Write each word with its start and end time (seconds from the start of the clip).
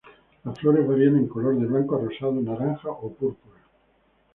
Las 0.43 0.57
flores 0.59 0.87
varían 0.87 1.15
en 1.15 1.27
color 1.27 1.55
de 1.59 1.67
blanco 1.67 1.95
a 1.95 1.99
rosado, 1.99 2.31
naranja 2.33 2.89
o 2.89 3.13
púrpura. 3.13 3.59